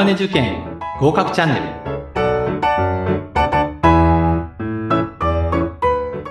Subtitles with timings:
[0.00, 1.62] マネ受験合格チャンネル。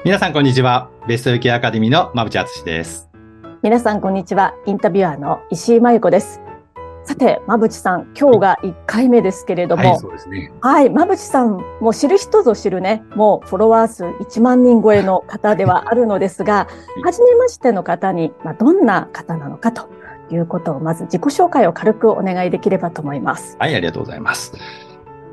[0.03, 0.89] 皆さんこんにちは。
[1.07, 3.11] ベスト受けアカデミーの馬淵敦です。
[3.61, 4.55] 皆さんこんにちは。
[4.65, 6.41] インタビュアーの石井真由子です。
[7.03, 10.51] さて、馬淵さん、今日が1回目ですけれども、はい、そうですね。
[10.61, 16.67] はい、馬淵さん、もう知る人ぞ知るね、もうフォロワー数1万人超えの方ではあるのですが、
[17.05, 19.89] 初めましての方に、まあ、どんな方なのかと
[20.35, 23.55] いうことを、まず自己紹介を軽くお願いできればと思います。
[23.59, 24.53] はい、ありがとうございます。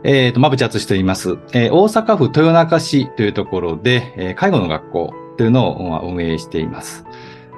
[0.04, 1.38] えっ、ー、と、馬淵敦と言います。
[1.52, 7.04] えー、大阪府豊中市というところで、えー、介護の学校というのを運営しています。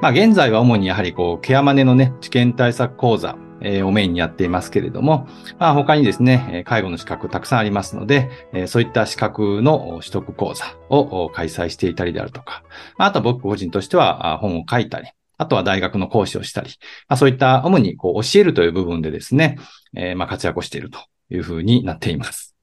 [0.01, 5.27] まあ、現在は主にやはりこう、ケアマネのね、治験対策講座、えー、をメインにやっていますけれども、
[5.59, 12.63] まあ、他にですね、介護の資格たくさんありますので、えー、そういった資格の取得講座を開催していたりであるとか、
[12.97, 16.71] あと僕個人としては本を書いたり、あとは大学の講師をしたり、
[17.09, 19.59] まあ、そういった主にこう教えるという部分でですね、
[19.97, 20.99] えー、まあ活躍をしていると
[21.31, 22.57] いうふうになっています。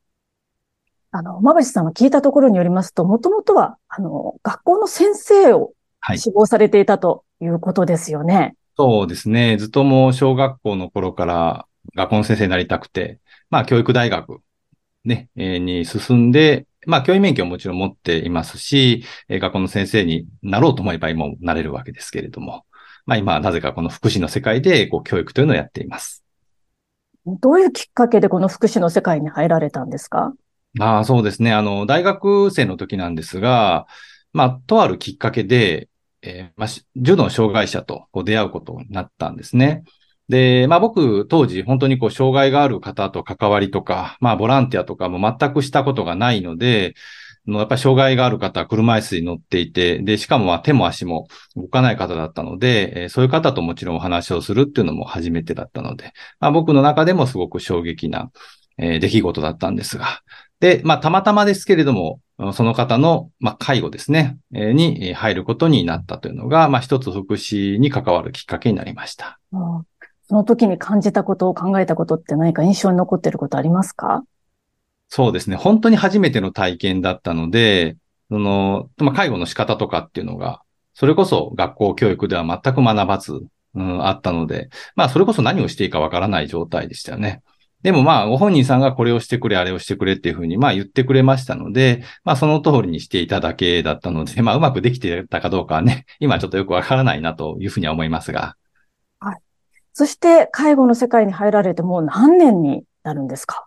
[1.12, 5.72] あの、馬淵さんは聞いたところによりますと、もともとは、あの、学校の先生を
[6.18, 8.36] 志望されていたということですよね。
[8.36, 9.56] はい、そうですね。
[9.58, 14.42] ずっともう小学校の頃から学校の先生になりたくて、まあ教育大学
[15.06, 22.66] ね、えー、に進んで、まあ、教員免許ももちろん持っていますし、え学校の先生になろうと思えば今もなれるわけですけれども、
[23.06, 26.24] まあ今はなぜかこの福祉の世界でこう教育というのをやっています。
[27.26, 30.34] どういうきっかけでこの福祉の世界に入られたんですか？
[30.80, 31.54] ああ、そうですね。
[31.54, 33.88] あの、大学生の時なんですが、
[34.34, 35.88] まあ、とあるきっかけで、
[36.22, 39.84] えー、まあ、重度の障害者とこう出会うことになったんですね。
[40.30, 46.96] で、まあ僕、当時、本当にこう、障害がある方と関わりとか、まあボランティアとかも全くしたことがないので、
[47.48, 58.32] やっぱり障害がある方は車椅子に乗っていて、で、しかも手も足も動かない方だったので、そういう方ともちろんお話をするっていうのも初めてだったので、まあ僕の中でもすごく衝撃な、
[58.78, 60.22] 出来事だったんですが、
[60.60, 62.20] で、まあたまたまですけれども、
[62.54, 69.40] その方の、まあ、介護ですね、に入ることになったというのが、まあ一つ福祉に関わるきっかけになりました。
[69.54, 69.86] うん
[70.28, 74.24] その時に感じたことを考えたことって何か印象に残ってることありますか？
[75.10, 75.56] そうですね。
[75.56, 77.96] 本当に初めての体験だったので、
[78.30, 80.62] その、まあ、介護の仕方とかっていうのが、
[80.94, 83.40] それこそ学校教育では全く学ばず、
[83.76, 87.44] うん、あったので、まあ、それこそ何をしていいかわからない状態でしたよね。
[87.84, 98.56] でもまあ、ご本人さんがこれをしてくれ、あれをしてくれっていうふうに、まあ言ってくれましたので、まあその通りにしていただけだったので、まあうまくできてたかどうかはね、今ちょっとよくわからないなというふうには思いますが。
[99.96, 103.66] そして介護の世界に入られてもう何年になるんですか？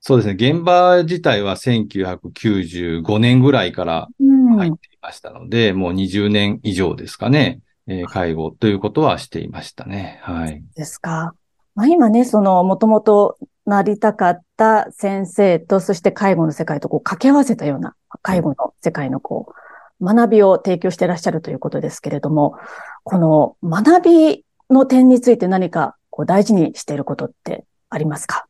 [0.00, 0.34] そうですね。
[0.34, 7.60] 現場自体は1995年ぐらいから入っていましたので、うん、もう20年以上ですかね。
[7.86, 10.18] えー、介護ということはしていましたね。
[10.22, 10.64] はい。
[10.74, 11.34] ですか。
[11.76, 19.54] まあ、今ね、その、もともとなりたかった先生と、そして介護の世界とこう掛け合わせたような、介護の世界のこ
[20.00, 22.56] う、学びを提供していらっしゃるということですけれども、
[23.04, 28.46] この学びの点について何かこう大事にしていることってありますか？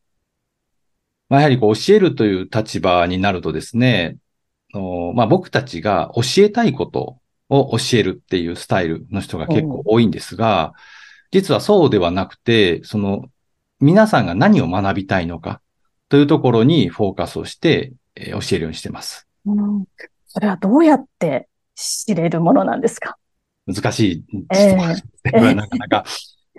[1.29, 4.17] まあ、やはりこう教えるという立場になるとですね、
[5.15, 7.19] まあ、僕たちが教えたいこと
[7.49, 10.75] を教えるっていうスタイルの人が結構多いんですが、
[11.31, 13.25] 実はそうではなくて、その
[13.81, 15.61] 皆さんが何を学びたいのか
[16.09, 19.27] というところにフォーカスをして、え教えるようにしてます。
[19.47, 19.85] うん、
[20.27, 23.17] それはどうやって知れるものなんですか？
[23.67, 24.89] 難しい質問
[25.33, 26.05] でなかなか。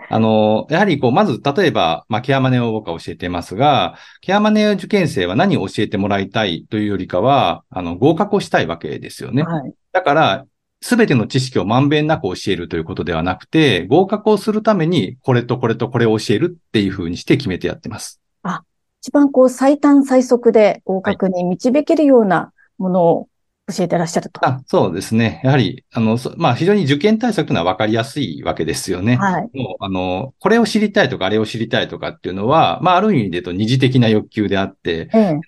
[0.09, 9.43] あの、やはりこう、まず、例えば、まあ、ケアマネを僕は教えてますが、ケアマネ受験生は何を教えてもらいたいというよりかは、あの、合格をしたいわけですよね。
[9.43, 10.45] はい、だから、
[10.81, 18.19] すべての知識をまんべんなく教えるということではなくて、合格をするために、これとこれとこれを教えるっていうふうにして決めてやってます。
[18.41, 18.63] あ、
[19.01, 23.27] 一番こう、最短最速で合格に導けるようなものを
[23.67, 24.45] 教えてらっしゃると。
[24.45, 25.39] あそうですね。
[25.43, 29.15] やはり、あの、まあ、非常に受験対策というのは分かりやすいわけですよね。
[29.15, 29.49] はい。
[29.57, 35.39] もう、あの、これを知りたいとか、あれを知りたいとかっていうのは、まあ、ある意味で言うと二次的な欲求であって、ええ、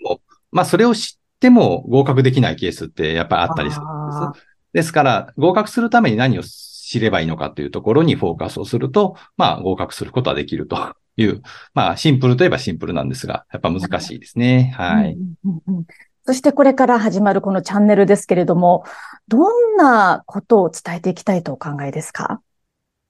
[0.52, 4.46] まあ、それを知っても合格できないケースってやっぱりあったりするんです。
[4.74, 11.42] ですから、合格するために何を知ればいいのかというところにフォーカスをすると、まあ、合格することはできるという、
[11.74, 14.74] まあ、シンプルといえばシンプルなんですが、やっぱ難しいですね。
[14.78, 15.14] はい。
[15.14, 15.86] うんうんうん
[16.26, 18.84] そしてこれから始まるこのチャンネルですけれども、
[19.28, 22.42] どんなことを伝えていきたいとお考えですか？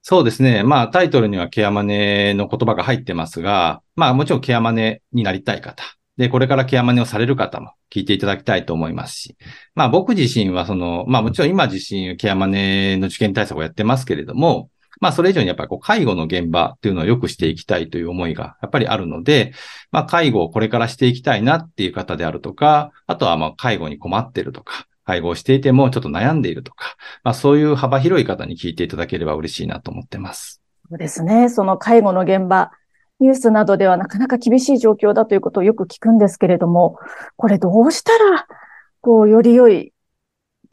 [0.02, 0.62] そうですね。
[0.62, 5.82] まあタイトルにはケアマネの言葉が入ってますが、まあもちろんケアマネになりたい方。
[6.16, 9.36] で、これからケアマネをされる方も聞いていただきたいと思いますし、
[9.74, 14.70] まあ僕自身はその、まあもちろん今自身ケアマネの受験対策をやってますけれども、
[15.00, 19.52] まあそれ以上にやっぱりこう介護の現場っていうのを良くしていきたいという思いがやっぱりあるので、
[19.90, 30.60] まあ介護をこれからしていきたいなっていう方であるとか、あとはまあ介護に困ってるとか、介護をしていてもちょっと悩んでいるとか、まあそういう幅広い方に聞いていただければ嬉しいなと思ってます。
[30.88, 31.48] そうですね。
[31.48, 32.70] その介護の現場、
[33.18, 36.98] ニュースなどではなかなか厳しい状況だということをよく聞くんですけれども、
[37.36, 38.46] これどうしたら、
[39.00, 39.92] こう、より良い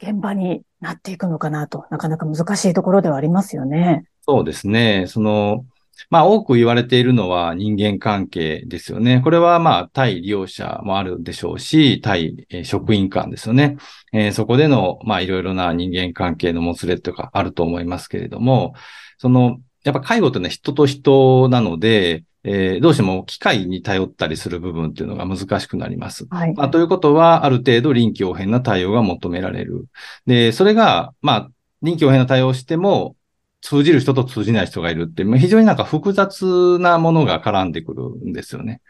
[0.02, 4.04] 現場になっていくのかなと、なかなか難しいところではありますよね。
[4.26, 5.06] そうですね。
[5.06, 5.66] その、
[6.10, 9.20] まあ多く言われているのは人間関係ですよね。
[9.22, 13.76] これはまあ対利用者もあるでしょうし、対職員間ですよね。
[14.12, 18.74] えー、そこでのまあいろいろな人間関係のもつれとかあると思いますけれども、
[19.18, 26.26] その、やっぱ介護というのは人と人なので、えー、どうしても機械に頼ったりする部分っていうのが難しくなります。
[26.30, 29.86] はい、まあ、ということは、ある程度臨機応変な対応が求められる。
[30.26, 31.50] で、それが、まあ、
[31.80, 33.16] 臨機応変な対応をしても、
[33.64, 38.82] 通じる人と通じない人がいるって、非常になんか複雑なものが絡んでくるんですよね。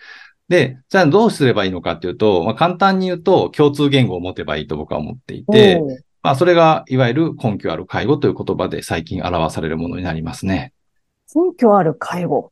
[0.49, 5.81] で、じゃあどうすればいいのかっていうと、まあ、簡単に言うと共通言語を持てばいいと僕は思っていて、
[6.23, 10.73] まあそれがいわゆる根拠ある介護という言葉で最近表されるものになりますね。
[11.32, 12.50] 根拠ある介護。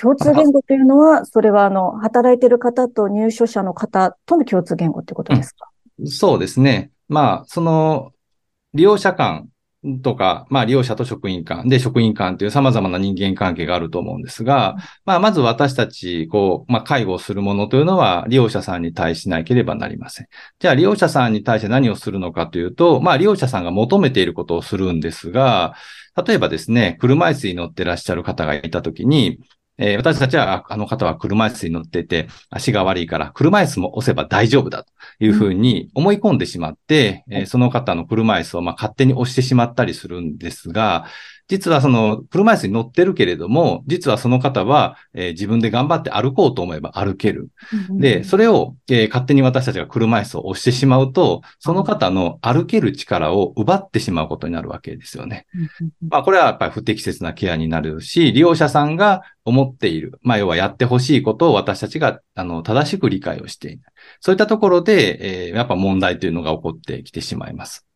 [0.00, 5.68] 共通言語というのは、それはあの、働いている方と入所者の方との共通言語ってことですか、
[5.98, 6.90] うん、そうですね。
[7.08, 8.12] まあ、その、
[8.72, 9.48] 利用者間
[10.02, 20.26] とか、まあ利用者と職員間で職員間という様々な人間関係があると思うんですが、まあまず私たち、こう、まあ介護をするものというのは利用者さんに対しなければなりません。
[20.58, 25.74] じゃあ利用者さんに対して何をするのかというと、まあ利用者さんが求めていることをするんですが、
[26.26, 29.38] 例えばですね、車椅子に乗ってらっしゃる方がいたときに、
[29.78, 41.06] えー、私たちは、あの方は車椅子に乗ってて、足が悪いから、車椅子も押せば大丈夫だというふうに思い込んでしまって、うん、えー、その方の車椅子をまあ勝手に押してしまったりするんですが、
[41.48, 47.48] 実はその車椅子に乗ってるけれども、実はその方は、えー、自分で頑張って歩こうと思えば歩ける。
[47.90, 55.46] で、それを、えー、勝手に私たちが車椅子を押してしまうと、その方の歩ける力を奪ってしまうことになるわけですよね。
[56.06, 63.92] まあ、これはやっぱり不適切なケアになるし、利用者さんが思っている、まあ、要はやってほしいことを私たちが、あの、正しく理解をしていない。
[64.20, 67.86] そういったところで、えー、やっぱ問題というのが起こってきてしまいます。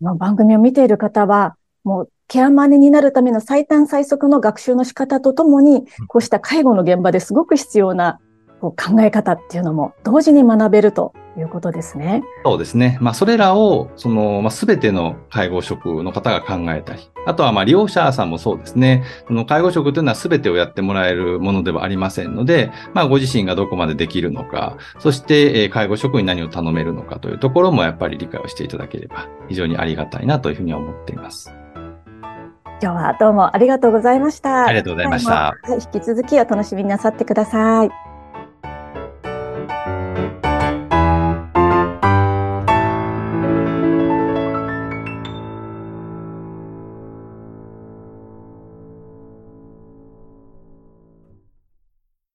[0.00, 8.20] 番組を見ている方は、もうケアマネになるための最短最速の学習の仕方とともに、こうした介護の現場ですごく必要な
[8.60, 12.22] こう考え方っていうのも同時に学べるということですね。
[12.44, 12.98] そうですね。
[13.00, 19.04] まあ、それらを、その、まあ、すべての介護職の方が考えたり、あとは、まあ、利用者さんもそうですね。
[19.26, 31.54] その介護職というのはすべてをやってもらえるものではありませんので、まあ、ご自身がどこまでできるのか、そして、え介護職に何を頼めるのかというところもやっぱり理解をしていただければ非常にありがたいなというふうに思っています。
[32.82, 34.66] 今日はどうもありがとうございました。
[34.66, 35.54] ありがとうございました。
[35.68, 38.03] 引き続きお楽しみになさってください。